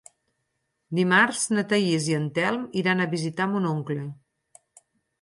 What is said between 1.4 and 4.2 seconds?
na Thaís i en Telm iran a visitar mon oncle.